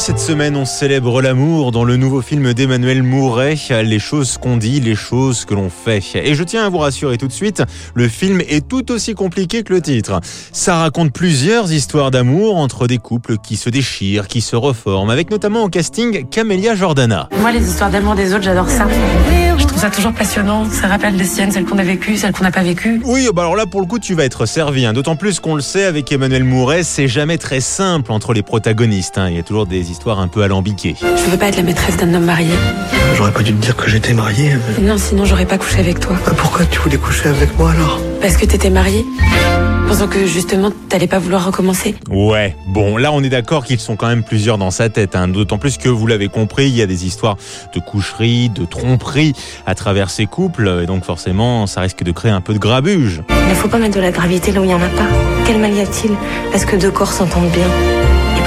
[0.00, 4.80] Cette semaine, on célèbre l'amour dans le nouveau film d'Emmanuel Mouret, Les choses qu'on dit,
[4.80, 6.02] les choses que l'on fait.
[6.14, 7.62] Et je tiens à vous rassurer tout de suite,
[7.94, 10.20] le film est tout aussi compliqué que le titre.
[10.52, 15.30] Ça raconte plusieurs histoires d'amour entre des couples qui se déchirent, qui se reforment, avec
[15.30, 17.28] notamment au casting Camélia Jordana.
[17.38, 18.86] Moi, les histoires d'amour des autres, j'adore ça.
[19.58, 20.64] Je trouve ça toujours passionnant.
[20.70, 23.02] Ça rappelle les siennes, celles qu'on a vécues, celles qu'on n'a pas vécues.
[23.04, 24.86] Oui, bah alors là, pour le coup, tu vas être servi.
[24.86, 24.94] Hein.
[24.94, 29.18] D'autant plus qu'on le sait, avec Emmanuel Mouret, c'est jamais très simple entre les protagonistes.
[29.18, 29.28] Hein.
[29.28, 30.94] Il y a toujours des histoires un peu alambiquées.
[31.00, 32.52] Je veux pas être la maîtresse d'un homme marié.
[33.16, 34.56] J'aurais pas dû te dire que j'étais marié.
[34.80, 36.16] Non, sinon j'aurais pas couché avec toi.
[36.24, 39.04] Bah, pourquoi tu voulais coucher avec moi alors Parce que t'étais marié
[39.88, 43.96] Pensant que justement t'allais pas vouloir recommencer Ouais, bon là on est d'accord qu'ils sont
[43.96, 45.26] quand même plusieurs dans sa tête, hein.
[45.26, 47.36] d'autant plus que vous l'avez compris, il y a des histoires
[47.74, 49.32] de coucherie, de tromperie
[49.66, 53.22] à travers ces couples, et donc forcément ça risque de créer un peu de grabuge.
[53.28, 55.08] Il ne faut pas mettre de la gravité là où il y en a pas.
[55.44, 56.12] Quel mal y a-t-il?
[56.52, 57.66] Parce que deux corps s'entendent bien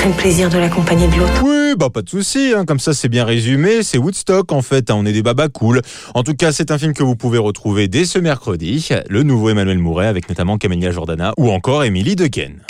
[0.00, 1.42] prennent plaisir de l'accompagner de l'autre.
[1.44, 2.64] Oui, bah pas de souci, hein.
[2.64, 4.94] comme ça c'est bien résumé, c'est Woodstock en fait, hein.
[4.96, 5.82] on est des babas cool.
[6.14, 9.50] En tout cas, c'est un film que vous pouvez retrouver dès ce mercredi, le nouveau
[9.50, 12.62] Emmanuel Mouret avec notamment Camélia Jordana ou encore Émilie Dequesne.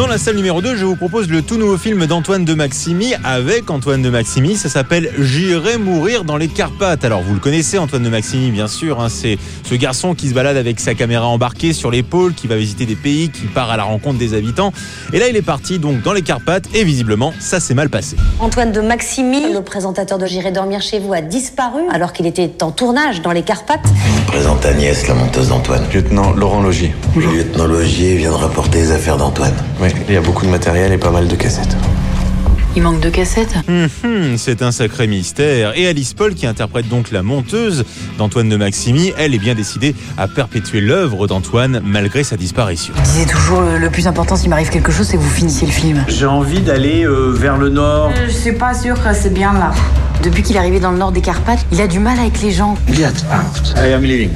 [0.00, 3.12] Dans la salle numéro 2, je vous propose le tout nouveau film d'Antoine de Maximi
[3.22, 4.56] avec Antoine de Maximi.
[4.56, 7.04] Ça s'appelle J'irai mourir dans les Carpates.
[7.04, 8.98] Alors vous le connaissez, Antoine de Maximi, bien sûr.
[8.98, 9.10] Hein.
[9.10, 12.86] c'est ce garçon qui se balade avec sa caméra embarquée sur l'épaule, qui va visiter
[12.86, 14.72] des pays, qui part à la rencontre des habitants.
[15.12, 18.16] Et là, il est parti donc dans les Carpates et visiblement, ça s'est mal passé.
[18.38, 22.62] Antoine de Maximi, le présentateur de J'irai dormir chez vous, a disparu alors qu'il était
[22.62, 23.84] en tournage dans les Carpates.
[24.16, 25.84] Je présente Agnès, la monteuse d'Antoine.
[25.92, 26.94] Lieutenant Laurent Logier.
[27.16, 29.52] Le lieutenant Logier vient de rapporter les affaires d'Antoine.
[29.82, 31.76] Oui, il y a beaucoup de matériel et pas mal de cassettes.
[32.76, 35.76] Il manque de cassettes hum, hum, C'est un sacré mystère.
[35.76, 37.84] Et Alice Paul, qui interprète donc la monteuse
[38.16, 42.94] d'Antoine de Maximi, elle est bien décidée à perpétuer l'œuvre d'Antoine malgré sa disparition.
[42.96, 45.72] Je disais toujours, le plus important s'il m'arrive quelque chose, c'est que vous finissiez le
[45.72, 46.04] film.
[46.06, 48.12] J'ai envie d'aller euh, vers le nord.
[48.28, 49.72] Je suis pas sûr que c'est bien là.
[50.22, 52.52] Depuis qu'il est arrivé dans le nord des Carpates, il a du mal avec les
[52.52, 52.76] gens.
[53.74, 54.30] Allez, I'm leaving.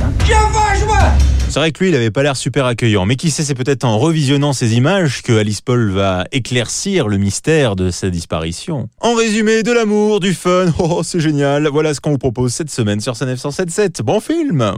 [1.55, 3.07] C'est vrai que lui, il avait pas l'air super accueillant.
[3.07, 7.17] Mais qui sait, c'est peut-être en revisionnant ces images que Alice Paul va éclaircir le
[7.17, 8.89] mystère de sa disparition.
[9.01, 11.69] En résumé, de l'amour, du fun, oh, c'est génial.
[11.69, 14.03] Voilà ce qu'on vous propose cette semaine sur CNF 177.
[14.03, 14.75] Bon film